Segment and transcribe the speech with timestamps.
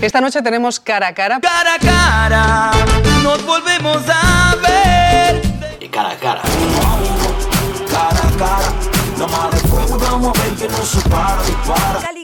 [0.00, 1.40] Esta noche tenemos cara a cara.
[1.40, 2.70] Cara a cara,
[3.22, 5.42] nos volvemos a ver.
[5.78, 6.42] Y cara a cara.
[7.90, 9.00] Cara a cara.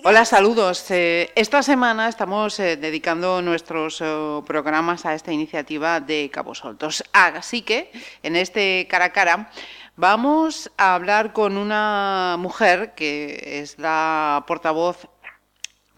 [0.02, 0.90] Hola, saludos.
[0.90, 7.04] Eh, esta semana estamos eh, dedicando nuestros eh, programas a esta iniciativa de Cabos Soltos.
[7.12, 9.50] Así que, en este cara a cara,
[9.96, 15.08] vamos a hablar con una mujer que es la portavoz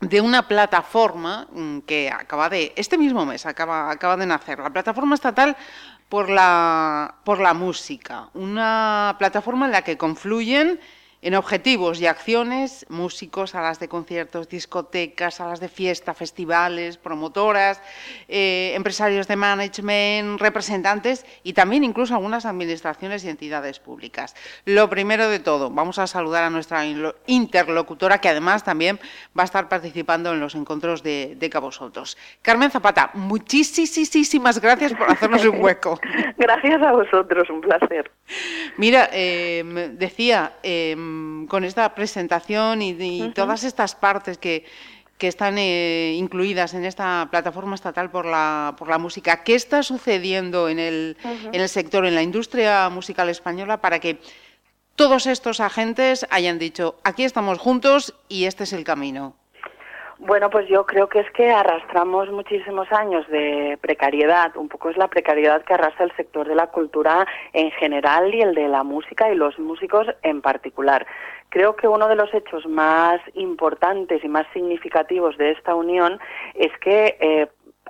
[0.00, 4.70] de una plataforma mm, que acaba de, este mismo mes, acaba, acaba de nacer, la
[4.70, 5.56] plataforma estatal
[6.09, 10.80] por la, por la música, una plataforma en la que confluyen
[11.20, 17.82] en objetivos y acciones, músicos, salas de conciertos, discotecas, salas de fiesta, festivales, promotoras,
[18.28, 24.36] eh, empresarios de management, representantes y también incluso algunas administraciones y entidades públicas.
[24.64, 26.84] Lo primero de todo, vamos a saludar a nuestra
[27.26, 29.00] interlocutora que además también
[29.37, 32.16] va a estar participando en los encuentros de, de Cabo Soltos.
[32.42, 35.98] Carmen Zapata, muchísimas gracias por hacernos un hueco.
[36.38, 38.10] Gracias a vosotros, un placer.
[38.76, 40.52] Mira, eh, decía...
[40.62, 41.07] Eh,
[41.48, 44.64] con esta presentación y, todas estas partes que,
[45.20, 49.42] están eh, incluidas en esta plataforma estatal por la, por la música.
[49.42, 54.20] ¿Qué está sucediendo en el, en el sector, en la industria musical española, para que
[54.95, 59.34] todos estos agentes hayan dicho, aquí estamos juntos y este es el camino?
[60.21, 64.97] Bueno, pues yo creo que es que arrastramos muchísimos años de precariedad, un poco es
[64.97, 68.83] la precariedad que arrastra el sector de la cultura en general y el de la
[68.83, 71.06] música y los músicos en particular.
[71.50, 76.19] Creo que uno de los hechos más importantes y más significativos de esta unión
[76.55, 77.47] es que eh,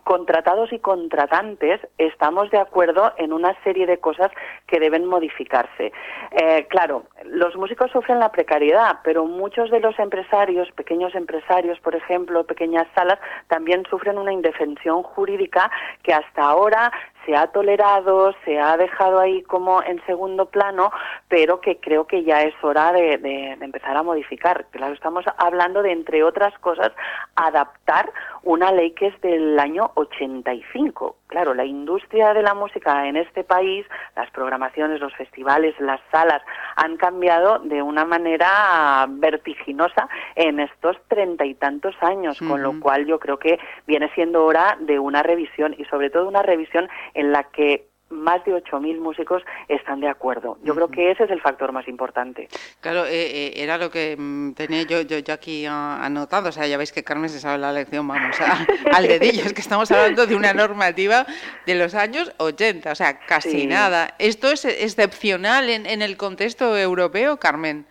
[0.08, 4.30] contratados y contratantes estamos de acuerdo en una serie de cosas
[4.66, 5.92] que deben modificarse.
[6.30, 11.94] Eh, claro, los músicos sufren la precariedad, pero muchos de los empresarios, pequeños empresarios, por
[11.94, 15.70] ejemplo, pequeñas salas, también sufren una indefensión jurídica
[16.02, 16.90] que hasta ahora
[17.28, 20.90] se ha tolerado, se ha dejado ahí como en segundo plano,
[21.28, 24.64] pero que creo que ya es hora de, de, empezar a modificar.
[24.70, 26.90] Claro, estamos hablando de, entre otras cosas,
[27.36, 28.10] adaptar
[28.44, 31.16] una ley que es del año 85.
[31.26, 33.84] Claro, la industria de la música en este país,
[34.16, 36.40] las programaciones, los festivales, las salas,
[36.76, 43.04] han cambiado de una manera vertiginosa en estos treinta y tantos años, con lo cual
[43.04, 46.88] yo creo que viene siendo hora de una revisión y sobre todo una revisión
[47.18, 50.56] en la que más de 8.000 músicos están de acuerdo.
[50.62, 52.48] Yo creo que ese es el factor más importante.
[52.80, 56.48] Claro, eh, eh, era lo que mm, tenía yo, yo, yo, aquí ah, anotado.
[56.48, 59.42] O sea, ya veis que Carmen se sabe la lección, vamos, a, al dedillo.
[59.44, 61.26] Es que estamos hablando de una normativa
[61.66, 64.14] de los años 80, o sea, casi nada.
[64.18, 67.84] ¿Esto es excepcional en, en el contexto europeo, Carmen?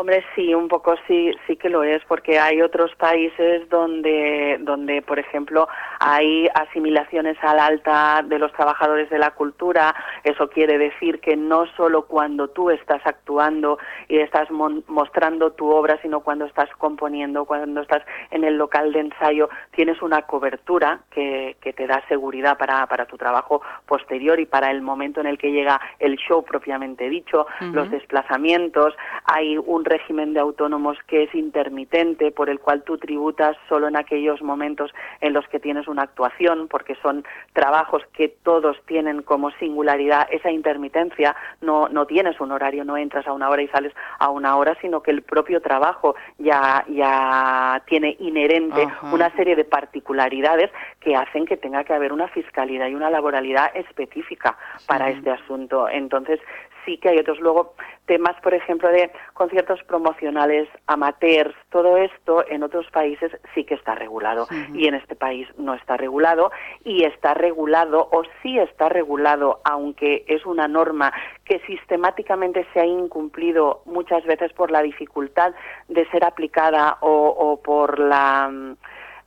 [0.00, 5.02] Hombre, sí, un poco sí, sí que lo es, porque hay otros países donde, donde,
[5.02, 5.66] por ejemplo,
[5.98, 9.92] hay asimilaciones al alta de los trabajadores de la cultura.
[10.22, 15.98] Eso quiere decir que no solo cuando tú estás actuando y estás mostrando tu obra,
[16.00, 21.56] sino cuando estás componiendo, cuando estás en el local de ensayo, tienes una cobertura que,
[21.60, 25.38] que te da seguridad para, para tu trabajo posterior y para el momento en el
[25.38, 28.94] que llega el show propiamente dicho, los desplazamientos.
[29.24, 33.96] Hay un régimen de autónomos que es intermitente, por el cual tú tributas solo en
[33.96, 39.50] aquellos momentos en los que tienes una actuación, porque son trabajos que todos tienen como
[39.52, 43.92] singularidad esa intermitencia, no, no tienes un horario, no entras a una hora y sales
[44.18, 49.64] a una hora, sino que el propio trabajo ya, ya tiene inherente una serie de
[49.64, 50.70] particularidades
[51.00, 54.56] que hacen que tenga que haber una fiscalidad y una laboralidad específica
[54.86, 55.88] para este asunto.
[55.88, 56.40] Entonces,
[56.84, 57.38] sí que hay otros.
[57.40, 57.74] Luego
[58.08, 63.94] temas, por ejemplo, de conciertos promocionales, amateurs, todo esto en otros países sí que está
[63.94, 66.50] regulado y en este país no está regulado
[66.84, 71.12] y está regulado o sí está regulado, aunque es una norma
[71.44, 75.54] que sistemáticamente se ha incumplido muchas veces por la dificultad
[75.88, 78.76] de ser aplicada o, o por la mm,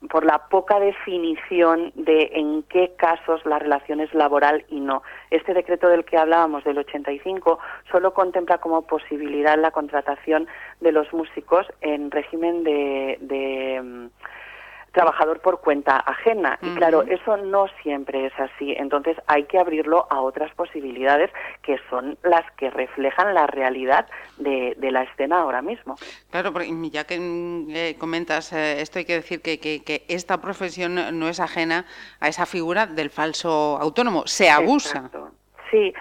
[0.10, 5.04] por la poca definición de en qué casos la relación es laboral y no.
[5.30, 7.60] Este decreto del que hablábamos del 85
[7.92, 10.48] solo contempla como posibilidad la contratación
[10.80, 14.08] de los músicos en régimen de, de mm,
[14.92, 16.60] trabajador por cuenta ajena.
[16.62, 18.74] Y claro, eso no siempre es así.
[18.78, 24.08] Entonces hay que abrirlo a otras posibilidades que son las que reflejan la realidad
[24.38, 25.96] de, la escena ahora mismo.
[26.30, 27.18] Claro, porque ya que
[27.70, 31.86] eh, comentas eh, esto, hay que decir que, que, esta profesión no es ajena
[32.20, 34.24] a esa figura del falso autónomo.
[34.28, 35.10] Se abusa.
[35.70, 35.94] Sí,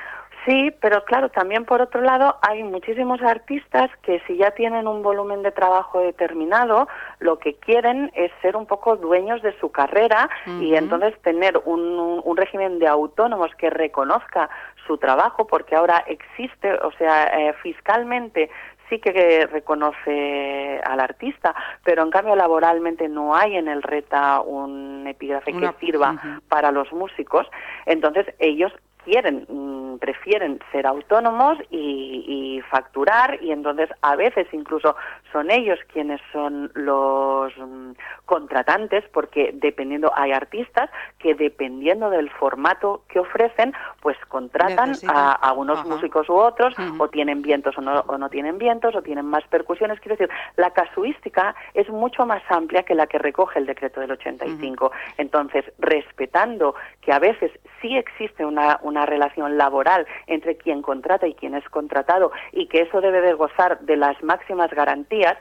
[0.46, 5.02] Sí, pero claro, también por otro lado hay muchísimos artistas que si ya tienen un
[5.02, 6.88] volumen de trabajo determinado,
[7.18, 12.22] lo que quieren es ser un poco dueños de su carrera y entonces tener un,
[12.24, 14.48] un, régimen de autónomos que reconozca
[14.86, 18.50] su trabajo, porque ahora existe, o sea, eh, fiscalmente
[18.88, 21.54] sí que reconoce al artista,
[21.84, 26.92] pero en cambio laboralmente no hay en el RETA un epígrafe que sirva para los
[26.92, 27.46] músicos.
[27.86, 28.72] Entonces ellos
[29.04, 32.28] quieren, mm, prefieren ser autónomos y,
[32.70, 34.94] facturar y entonces a veces incluso
[35.32, 37.92] son ellos quienes son los mm,
[38.26, 40.88] contratantes porque dependiendo hay artistas
[41.18, 47.42] que dependiendo del formato que ofrecen pues contratan a, unos músicos u otros o tienen
[47.42, 49.98] vientos o no, o no tienen vientos o tienen más percusiones.
[50.00, 54.12] Quiero decir la casuística es mucho más amplia que la que recoge el decreto del
[54.12, 57.50] 85 entonces respetando que a veces
[57.80, 62.82] sí existe una una relación laboral entre quien contrata y quien es contratado y que
[62.82, 65.36] eso debe de gozar de las máximas garantías,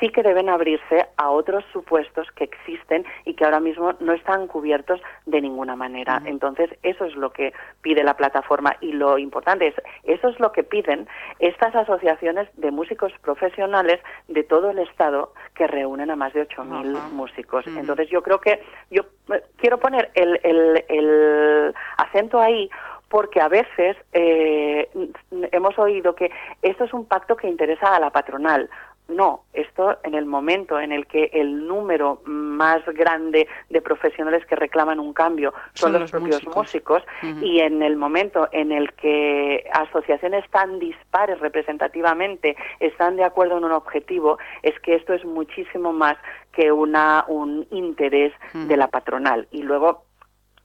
[0.00, 4.46] sí que deben abrirse a otros supuestos que existen y que ahora mismo no están
[4.46, 6.22] cubiertos de ninguna manera.
[6.24, 7.52] Entonces, eso es lo que
[7.82, 9.74] pide la plataforma y lo importante es,
[10.04, 11.06] eso es lo que piden
[11.38, 17.10] estas asociaciones de músicos profesionales de todo el Estado que reúnen a más de 8.000
[17.12, 17.66] músicos.
[17.66, 19.02] Entonces, yo creo que yo
[19.32, 22.70] eh, quiero poner el, el, el acento ahí
[23.10, 24.88] porque a veces eh,
[25.50, 26.30] hemos oído que
[26.62, 28.70] esto es un pacto que interesa a la patronal.
[29.08, 34.54] No, esto en el momento en el que el número más grande de profesionales que
[34.54, 37.02] reclaman un cambio son, los, propios músicos,
[37.42, 43.64] y en el momento en el que asociaciones tan dispares representativamente están de acuerdo en
[43.64, 46.16] un objetivo, es que esto es muchísimo más
[46.52, 49.48] que una, un interés de la patronal.
[49.50, 50.04] Y luego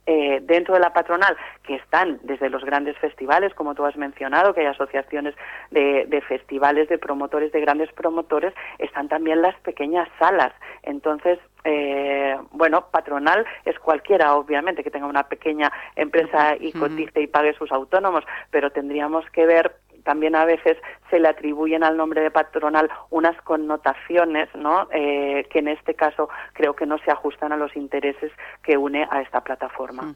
[0.08, 4.54] eh, dentro de la patronal, que están desde los grandes festivales, como tú has mencionado,
[4.54, 5.34] que hay asociaciones
[5.72, 10.54] de, festivales, de promotores, de grandes promotores, están también las pequeñas salas.
[10.84, 17.28] Entonces, eh, bueno, patronal es cualquiera, obviamente, que tenga una pequeña empresa y cotice y
[17.28, 19.76] pague sus autónomos, pero tendríamos que ver
[20.06, 20.78] también a veces
[21.10, 24.88] se le atribuyen al nombre de patronal unas connotaciones, ¿no?
[24.92, 28.32] Eh, que en este caso creo que no se ajustan a los intereses
[28.64, 30.14] que une a esta plataforma.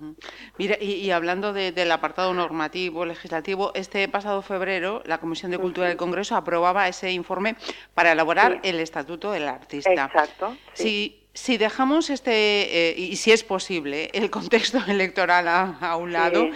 [0.58, 5.98] Mira, y, hablando del apartado normativo, legislativo, este pasado febrero la Comisión de Cultura del
[5.98, 7.56] Congreso aprobaba ese informe
[7.94, 10.06] para elaborar el Estatuto del Artista.
[10.06, 10.56] Exacto.
[10.74, 16.48] Si, si dejamos este, eh, y si es posible, el contexto electoral a, un lado,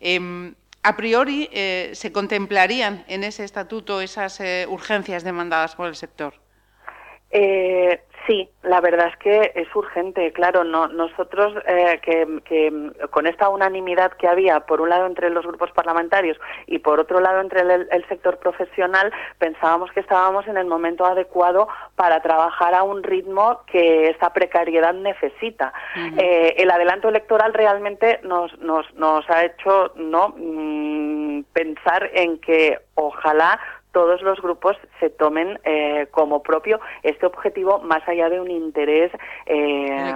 [0.00, 5.94] em, a priori eh, se contemplarían en ese estatuto esas eh, urgencias demandadas por el
[5.94, 6.34] sector.
[7.30, 10.62] Eh, Sí, la verdad es que es urgente, claro.
[10.62, 15.72] No, nosotros eh, que, con esta unanimidad que había, por un lado entre los grupos
[15.72, 21.04] parlamentarios y por otro lado entre el, sector profesional, pensábamos que estábamos en el momento
[21.04, 21.66] adecuado
[21.96, 25.72] para trabajar a un ritmo que esta precariedad necesita.
[26.16, 32.78] Eh, el adelanto electoral realmente nos, nos, nos ha hecho no mm, pensar en que
[32.94, 33.58] ojalá
[33.92, 39.12] todos los grupos se tomen eh, como propio este objetivo más allá de un interés
[39.46, 40.14] eh,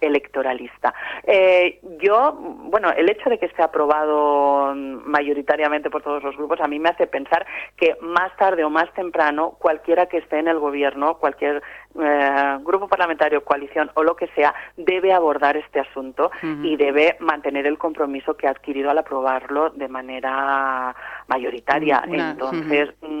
[0.00, 0.94] electoralista.
[1.22, 6.66] Eh, yo, bueno, el hecho de que esté aprobado mayoritariamente por todos los grupos a
[6.66, 10.58] mí me hace pensar que más tarde o más temprano cualquiera que esté en el
[10.58, 11.62] gobierno, cualquier
[12.64, 16.30] grupo parlamentario, coalición o lo que sea, debe abordar este asunto
[16.62, 20.94] y debe mantener el compromiso que ha adquirido al aprobarlo de manera
[21.26, 22.04] mayoritaria.
[22.06, 23.15] Entonces, mm,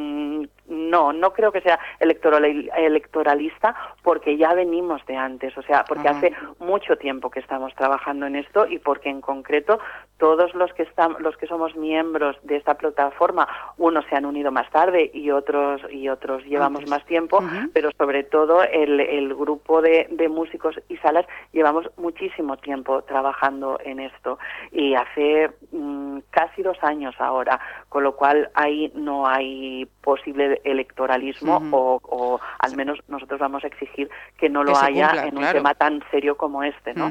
[0.90, 6.32] no, no creo que sea electoralista porque ya venimos de antes, o sea, porque hace
[6.58, 9.78] mucho tiempo que estamos trabajando en esto y porque en concreto
[10.18, 14.50] todos los que están, los que somos miembros de esta plataforma, unos se han unido
[14.50, 19.82] más tarde y otros y otros llevamos más tiempo, pero sobre todo el, el grupo
[19.82, 24.38] de, de, músicos y salas llevamos muchísimo tiempo trabajando en esto.
[24.72, 25.95] Y hace mm,
[26.36, 32.98] casi dos años ahora, con lo cual ahí no hay posible electoralismo o, al menos
[33.08, 36.92] nosotros vamos a exigir que no lo haya en un tema tan serio como este,
[36.92, 37.10] ¿no?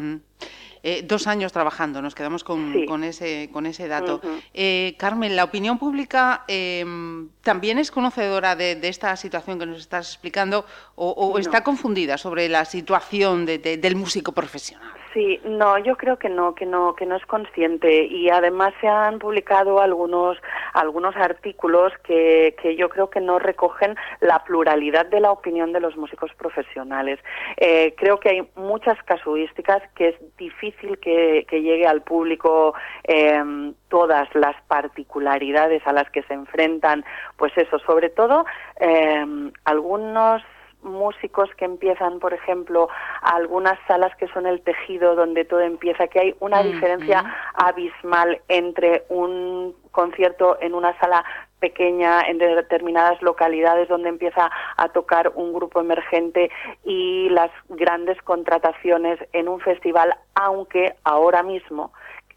[0.84, 4.22] Eh, dos años trabajando, nos quedamos con, con ese, con ese dato.
[4.54, 10.10] Eh, Carmen, ¿la opinión pública em, también es conocedora de, esta situación que nos estás
[10.10, 15.05] explicando o, está confundida sobre la situación del músico profesional?
[15.16, 18.90] Sí, no, yo creo que no, que no, que no es consciente y además se
[18.90, 20.38] han publicado algunos
[20.74, 25.80] algunos artículos que, que yo creo que no recogen la pluralidad de la opinión de
[25.80, 27.18] los músicos profesionales.
[27.56, 32.74] Eh, creo que hay muchas casuísticas que es difícil que, que llegue al público
[33.06, 37.06] eh, todas las particularidades a las que se enfrentan,
[37.38, 38.46] pues eso, sobre todo
[38.82, 39.26] eh,
[39.64, 40.42] algunos
[40.86, 42.88] músicos que empiezan, por ejemplo,
[43.22, 47.24] a algunas salas que son el tejido donde todo empieza, que hay una diferencia
[47.56, 51.26] abismal entre un concierto en una sala
[51.60, 56.52] pequeña en determinadas localidades donde empieza a tocar un grupo emergente
[56.84, 61.92] y las grandes contrataciones en un festival, aunque ahora mismo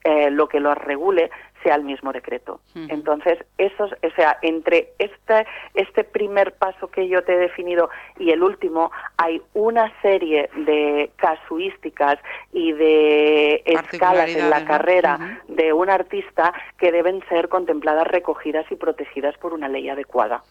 [0.05, 1.31] eh, lo que lo regule
[1.63, 2.61] sea el mismo decreto.
[2.75, 8.31] Entonces, eso, o sea, entre este, este primer paso que yo te he definido y
[8.31, 12.19] el último, hay una serie de casuísticas
[12.53, 18.77] y de escalas en la carrera de un artista que deben ser contempladas, recogidas y
[18.77, 20.43] protegidas por una ley adecuada.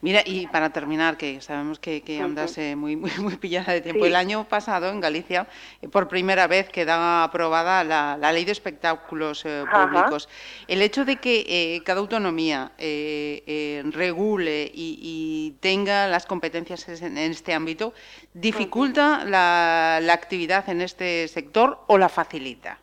[0.00, 3.80] Mira, y para terminar, que sabemos que, que andas eh, muy, muy, muy, pillada de
[3.80, 5.46] tiempo, el año pasado en Galicia,
[5.80, 10.28] eh, por primera vez queda aprobada la, la ley de espectáculos eh, públicos.
[10.68, 17.18] El hecho de que eh, cada autonomía eh, eh, regule y, tenga las competencias en
[17.18, 17.94] este ámbito,
[18.34, 22.78] ¿dificulta la actividad en este sector o la facilita?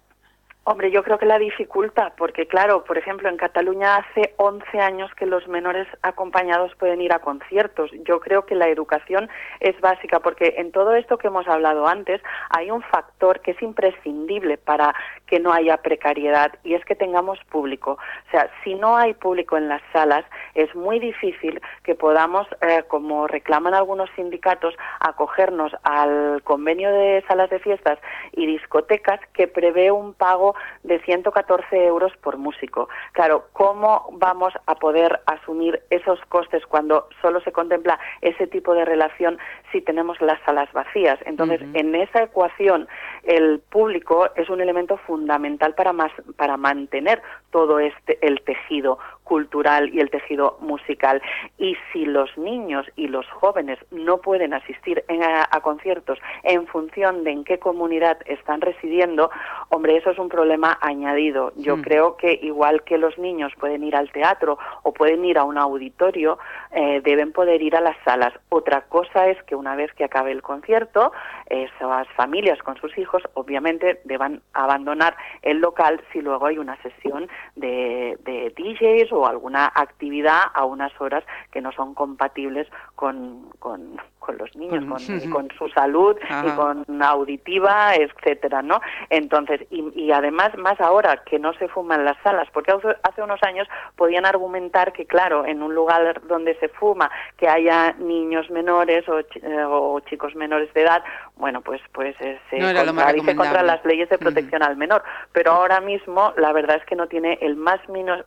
[0.71, 5.09] Hombre, yo creo que la dificulta, porque claro, por ejemplo, en Cataluña hace 11 años
[5.15, 7.89] que los menores acompañados pueden ir a conciertos.
[8.05, 12.21] Yo creo que la educación es básica, porque en todo esto que hemos hablado antes
[12.51, 14.93] hay un factor que es imprescindible para
[15.25, 17.97] que no haya precariedad y es que tengamos público.
[18.27, 20.23] O sea, si no hay público en las salas,
[20.53, 27.49] es muy difícil que podamos, eh, como reclaman algunos sindicatos, acogernos al convenio de salas
[27.49, 27.97] de fiestas
[28.33, 32.89] y discotecas que prevé un pago de 114 euros por músico.
[33.13, 38.85] Claro, ¿cómo vamos a poder asumir esos costes cuando solo se contempla ese tipo de
[38.85, 39.37] relación
[39.71, 41.19] si tenemos las salas vacías?
[41.25, 42.87] Entonces, en esa ecuación,
[43.23, 48.99] el público es un elemento fundamental para, más, para mantener todo este el tejido
[49.29, 51.21] cultural y el tejido musical.
[51.59, 57.31] Y si los niños y los jóvenes no pueden asistir a, conciertos en función de
[57.31, 59.29] en qué comunidad están residiendo,
[59.69, 61.53] hombre, eso es un problema añadido.
[61.57, 61.81] Yo mm.
[61.83, 65.59] creo que igual que los niños pueden ir al teatro o pueden ir a un
[65.59, 66.39] auditorio,
[66.71, 68.33] eh, deben poder ir a las salas.
[68.49, 71.11] Otra cosa es que una vez que acabe el concierto,
[71.45, 77.27] esas familias con sus hijos obviamente deban abandonar el local si luego hay una sesión
[77.55, 83.97] de, de DJs o alguna actividad a unas horas que no son compatibles con, con,
[84.37, 88.79] los niños, con, con su salud y con auditiva, etcétera, ¿no?
[89.09, 92.71] Entonces, y, además, más ahora que no se fuma en las salas, porque
[93.03, 97.93] hace unos años podían argumentar que, claro, en un lugar donde se fuma, que haya
[97.93, 101.03] niños menores o, eh, chicos menores de edad,
[101.35, 105.03] bueno, pues, pues eh, se contradice contra las leyes de protección al menor.
[105.31, 107.79] Pero ahora mismo, la verdad es que no tiene el más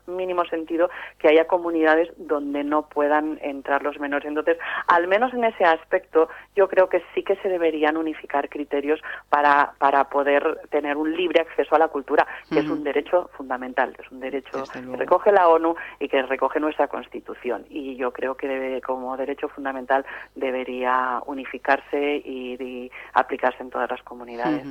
[0.07, 0.82] mínimo sentido
[1.19, 4.29] que haya comunidades donde no puedan entrar los menores.
[4.29, 9.01] Entonces, al menos en ese aspecto, yo creo que sí que se deberían unificar criterios
[9.29, 13.95] para, para poder tener un libre acceso a la cultura, que es un derecho fundamental,
[13.99, 17.65] es un derecho que recoge la ONU y que recoge nuestra Constitución.
[17.69, 24.67] Y yo creo que como derecho fundamental debería unificarse y, aplicarse en todas las comunidades.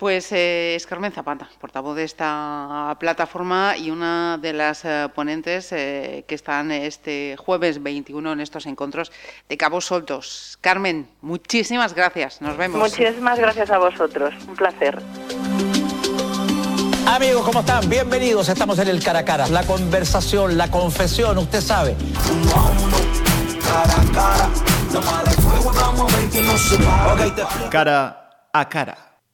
[0.00, 5.72] Pues eh, es Carmen Zapata, portavoz de esta plataforma y una de las eh, ponentes
[5.72, 9.12] eh, que están este jueves 21 en estos encuentros
[9.46, 10.56] de Cabos Soltos.
[10.62, 12.40] Carmen, muchísimas gracias.
[12.40, 12.80] Nos vemos.
[12.80, 14.32] Muchísimas gracias a vosotros.
[14.48, 15.02] Un placer.
[17.06, 17.86] Amigos, ¿cómo están?
[17.90, 18.48] Bienvenidos.
[18.48, 19.48] Estamos en el cara a cara.
[19.48, 21.94] La conversación, la confesión, usted sabe.
[27.70, 29.09] Cara a cara.